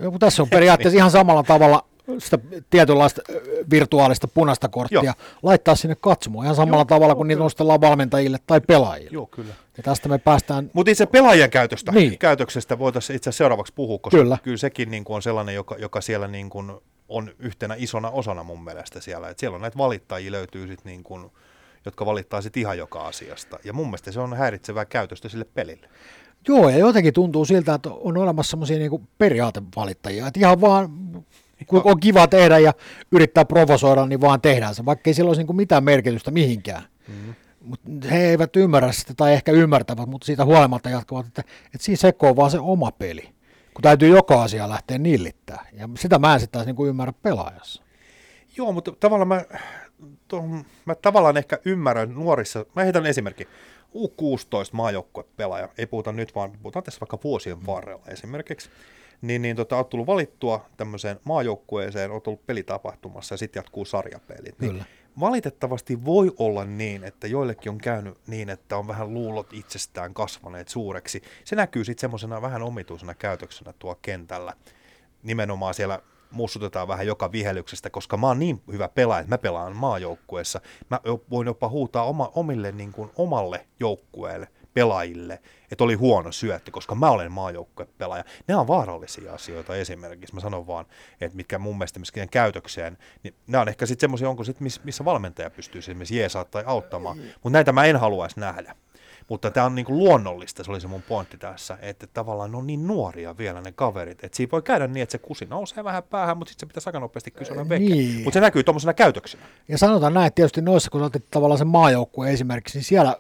[0.02, 1.86] Joku tässä on periaatteessa ihan samalla tavalla
[2.18, 2.38] sitä
[2.70, 3.22] tietynlaista
[3.70, 5.14] virtuaalista punaista korttia Joo.
[5.44, 9.12] laittaa sinne katsomaan ihan samalla Joo, tavalla kuin niitä nostellaan valmentajille tai pelaajille.
[9.14, 9.54] Joo, kyllä.
[9.78, 10.72] Ja tästä me päästään...
[10.74, 12.18] Mutta itse pelaajien käytöstä, niin.
[12.18, 16.02] käytöksestä voitaisiin itse seuraavaksi puhua, koska kyllä, kyllä sekin niin kuin on sellainen, joka, joka
[16.02, 16.72] siellä niin kuin
[17.10, 19.30] on yhtenä isona osana mun mielestä siellä.
[19.30, 21.32] Et siellä on näitä valittajia löytyy sit niin kuin,
[21.86, 23.60] jotka valittaa sit ihan joka asiasta.
[23.64, 25.90] Ja mun mielestä se on häiritsevää käytöstä sille pelille.
[26.48, 30.90] Joo, ja jotenkin tuntuu siltä, että on olemassa semmoisia niin periaatevalittajia, että ihan vaan
[31.66, 32.74] kun on kiva tehdä ja
[33.12, 36.84] yrittää provosoida, niin vaan tehdään se, vaikka ei sillä olisi niin mitään merkitystä mihinkään.
[37.08, 37.36] Mm-hmm.
[37.62, 37.80] Mut
[38.12, 42.36] he eivät ymmärrä sitä tai ehkä ymmärtävät, mutta siitä huolimatta jatkavat, että, että siinä sekoo
[42.36, 43.30] vaan se oma peli,
[43.74, 45.68] kun täytyy joka asia lähteä nillittää.
[45.74, 47.84] Ja sitä mä en sitten taas niin ymmärrä pelaajassa.
[48.58, 49.46] Joo, mutta tavallaan mä,
[50.28, 53.48] tuohon, mä tavallaan ehkä ymmärrän nuorissa, mä heitän esimerkki,
[53.96, 58.70] U16 maajoukkuepelaaja, ei puhuta nyt vaan, puhutaan tässä vaikka vuosien varrella esimerkiksi,
[59.22, 64.60] niin, niin tota, olet tullut valittua tämmöiseen maajoukkueeseen, olet ollut pelitapahtumassa ja sitten jatkuu sarjapelit.
[64.60, 64.86] Niin Kyllä.
[65.20, 70.68] valitettavasti voi olla niin, että joillekin on käynyt niin, että on vähän luulot itsestään kasvaneet
[70.68, 71.22] suureksi.
[71.44, 74.54] Se näkyy sitten semmoisena vähän omituisena käytöksenä tuo kentällä.
[75.24, 76.00] Nimenomaan siellä
[76.32, 80.62] mussutetaan vähän joka vihelyksestä, koska mä oon niin hyvä pelaaja, että mä pelaan maajoukkueessa.
[80.90, 81.00] Mä
[81.30, 86.96] voin jopa huutaa oma, omille niin kuin, omalle joukkueelle pelaajille, että oli huono syötti, koska
[86.96, 88.24] mä olen maajoukkuepelaaja.
[88.48, 90.36] Ne on vaarallisia asioita esimerkiksi.
[90.36, 90.86] Mä sanon vaan,
[91.22, 95.06] että mitkä mun mielestä myöskin käytökseen, niin nämä on ehkä sitten semmoisia, onko sit, missä
[95.06, 98.76] valmentaja pystyy esimerkiksi jeesaa tai auttamaan, mutta näitä mä en haluaisi nähdä.
[99.30, 102.58] Mutta tämä on niin kuin luonnollista, se oli se mun pointti tässä, että tavallaan ne
[102.58, 105.84] on niin nuoria vielä ne kaverit, että siinä voi käydä niin, että se kusi nousee
[105.84, 107.86] vähän päähän, mutta sitten se pitäisi aika nopeasti kysyä veke.
[107.86, 108.24] Niin.
[108.24, 109.44] Mutta se näkyy tuommoisena käytöksenä.
[109.68, 113.16] Ja sanotaan näin, että tietysti noissa, kun otit tavallaan sen maajoukkueen esimerkiksi, niin siellä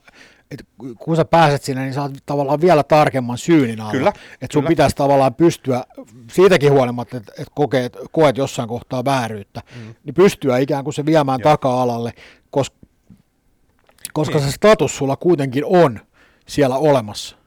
[0.51, 0.65] että
[0.99, 3.91] kun sä pääset sinne, niin saat tavallaan vielä tarkemman syynin alla.
[3.91, 4.09] Kyllä,
[4.41, 4.69] että sun kyllä.
[4.69, 5.83] pitäisi tavallaan pystyä,
[6.31, 9.95] siitäkin huolimatta, että, että kokeet, koet jossain kohtaa vääryyttä, mm.
[10.03, 11.51] niin pystyä ikään kuin se viemään Joo.
[11.51, 12.13] taka-alalle,
[12.49, 12.77] koska,
[14.13, 14.45] koska niin.
[14.45, 15.99] se status sulla kuitenkin on
[16.47, 17.37] siellä olemassa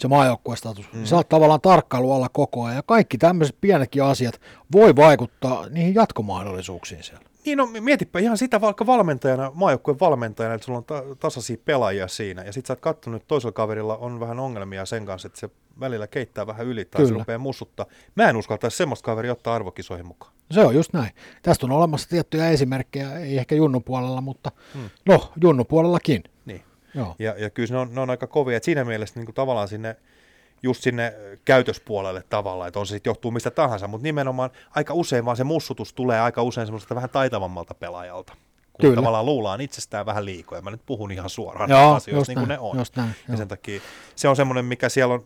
[0.00, 0.92] se maajoukkuestatus.
[0.92, 1.04] Mm.
[1.04, 4.40] Sä oot tavallaan tarkkailu alla koko ajan ja kaikki tämmöiset pienetkin asiat
[4.72, 7.24] voi vaikuttaa niihin jatkomahdollisuuksiin siellä.
[7.46, 12.08] Niin no mietipä ihan sitä vaikka valmentajana, maajoukkueen valmentajana, että sulla on ta- tasaisia pelaajia
[12.08, 15.40] siinä ja sit sä oot kattonut, että toisella kaverilla on vähän ongelmia sen kanssa, että
[15.40, 17.08] se välillä keittää vähän yli tai Kyllä.
[17.08, 17.86] se rupeaa mussuttaa.
[18.14, 20.32] Mä en uskaltaisi semmoista kaveria ottaa arvokisoihin mukaan.
[20.50, 21.10] Se on just näin.
[21.42, 24.90] Tästä on olemassa tiettyjä esimerkkejä, ei ehkä Junnu puolella, mutta hmm.
[25.06, 26.24] no Junnu puolellakin.
[26.44, 26.62] Niin.
[26.94, 27.16] Joo.
[27.18, 29.68] Ja, ja kyllä ne on, ne on aika kovia, että siinä mielessä niin kuin tavallaan
[29.68, 29.96] sinne
[30.62, 31.14] just sinne
[31.44, 35.44] käytöspuolelle tavalla, että on se sitten johtuu mistä tahansa, mutta nimenomaan aika usein vaan se
[35.44, 38.32] mussutus tulee aika usein semmoiselta vähän taitavammalta pelaajalta.
[38.72, 38.96] Kun Kyllä.
[38.96, 40.62] tavallaan luullaan itsestään vähän liikoja.
[40.62, 42.86] Mä nyt puhun ihan suoraan Joo, asioista niin kuin näin, ne on.
[42.96, 43.80] Näin, ja sen takia
[44.16, 45.24] se on semmoinen, mikä siellä on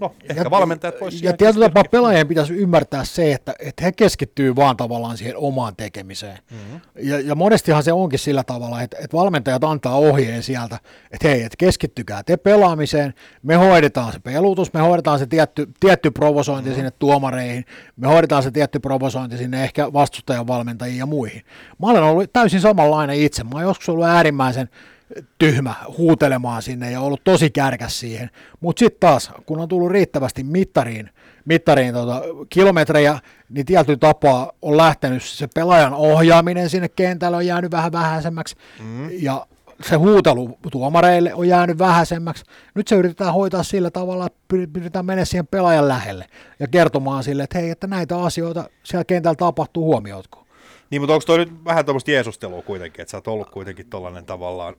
[0.00, 3.92] No, ehkä ja, valmentajat voisi Ja tietyllä tapaa pelaajien pitäisi ymmärtää se, että, että he
[3.92, 6.38] keskittyy vaan tavallaan siihen omaan tekemiseen.
[6.50, 6.80] Mm-hmm.
[7.08, 10.78] Ja, ja monestihan se onkin sillä tavalla, että, että valmentajat antaa ohjeen sieltä,
[11.10, 16.10] että hei, että keskittykää te pelaamiseen, me hoidetaan se pelutus, me hoidetaan se tietty, tietty
[16.10, 16.76] provosointi mm-hmm.
[16.76, 17.64] sinne tuomareihin,
[17.96, 21.42] me hoidetaan se tietty provosointi sinne ehkä vastustajan valmentajiin ja muihin.
[21.78, 24.68] Mä olen ollut täysin samanlainen itse, mä oon joskus ollut äärimmäisen
[25.38, 28.30] tyhmä huutelemaan sinne ja ollut tosi kärkäs siihen.
[28.60, 31.10] Mutta sitten taas, kun on tullut riittävästi mittariin,
[31.44, 37.70] mittariin tota, kilometrejä, niin tietyllä tapaa on lähtenyt se pelaajan ohjaaminen sinne kentälle on jäänyt
[37.70, 39.08] vähän vähäisemmäksi mm.
[39.12, 39.46] ja
[39.82, 42.44] se huutelu tuomareille on jäänyt vähäisemmäksi.
[42.74, 44.38] Nyt se yritetään hoitaa sillä tavalla, että
[44.72, 46.26] pyritään mennä siihen pelaajan lähelle
[46.60, 50.44] ja kertomaan sille, että hei, että näitä asioita siellä kentällä tapahtuu, huomioitko?
[50.90, 54.24] Niin, mutta onko toi nyt vähän tämmöistä Jeesustelua kuitenkin, että sä oot ollut kuitenkin tollainen
[54.24, 54.74] tavallaan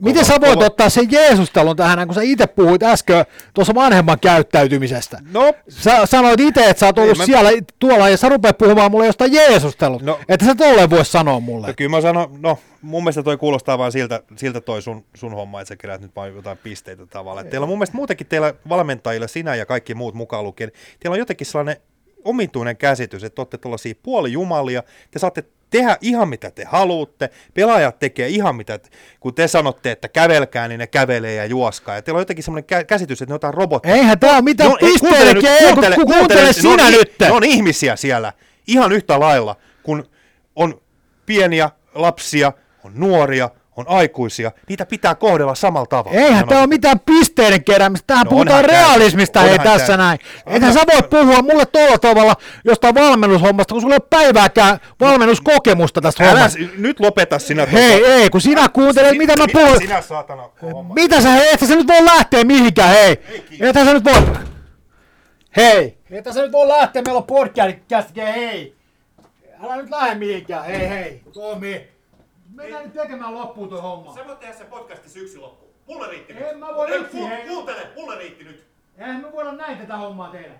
[0.00, 0.66] Miten sä voit kova...
[0.66, 5.20] ottaa sen Jeesustelun tähän, kun sä itse puhuit äsken tuossa vanhemman käyttäytymisestä?
[5.32, 5.52] No.
[5.68, 7.24] Sä sanoit itse, että sä oot ollut mä...
[7.24, 10.02] siellä tuolla ja sä rupeat puhumaan mulle jostain Jeesustelut.
[10.02, 10.18] No.
[10.28, 11.66] Että sä tolleen voi sanoa mulle.
[11.66, 15.32] No, kyllä mä sanon, no mun mielestä toi kuulostaa vaan siltä, siltä toi sun, sun
[15.32, 17.46] homma, että sä keräät nyt vain jotain pisteitä tavallaan.
[17.46, 21.18] Teillä on mun mielestä muutenkin teillä valmentajilla, sinä ja kaikki muut mukaan lukien, teillä on
[21.18, 21.76] jotenkin sellainen
[22.24, 28.28] omituinen käsitys, että olette tuollaisia puolijumalia, te saatte tehdä ihan mitä te haluatte, pelaajat tekee
[28.28, 28.78] ihan mitä,
[29.20, 31.94] kun te sanotte, että kävelkää, niin ne kävelee ja juoskaa.
[31.94, 33.94] Ja teillä on jotenkin semmoinen käsitys, että ne on jotain robotteja.
[33.94, 37.14] Eihän tämä ole mitään no, kuuntele, kuuntele, kuuntele, kuuntele sinä no, nyt.
[37.20, 38.32] Ne on ihmisiä siellä,
[38.66, 40.10] ihan yhtä lailla, kun
[40.56, 40.80] on
[41.26, 42.52] pieniä lapsia,
[42.84, 43.50] on nuoria,
[43.80, 46.20] on aikuisia, niitä pitää kohdella samalla tavalla.
[46.20, 50.18] Eihän tämä ole mitään pisteiden keräämistä, tähän no puhutaan realismista ei tässä näin.
[50.46, 56.00] Eihän sä voi puhua mulle tuolla tavalla jostain valmennushommasta, kun sulla ei ole päivääkään valmennuskokemusta
[56.00, 56.58] tästä Älä, hommasta.
[56.78, 57.66] nyt lopeta sinä.
[57.66, 58.14] Hei, tuota.
[58.14, 59.78] ei, kun sinä kuuntelet, mitä mä puhun.
[59.78, 60.94] Sinä saatana homma.
[60.94, 63.16] Mitä sä, et sä nyt voi lähteä mihinkään, hei.
[63.60, 64.22] Ethän sä nyt voi.
[65.56, 68.74] Hei, ethän sä nyt voi lähteä, meillä on podcast, hei.
[69.64, 71.22] Älä nyt lähde mihinkään, hei hei.
[71.32, 71.99] Tomi.
[72.60, 74.14] Mennään nyt tekemään loppuun tuo homma.
[74.14, 75.70] Sä voit tehdä sen podcastin syksy loppuun.
[75.86, 76.48] Mulle riitti en nyt.
[76.48, 77.28] En mä voi yksin.
[77.48, 78.66] Kuuntele, mulle riitti nyt.
[78.98, 80.54] Eihän me voida näin tätä hommaa tehdä.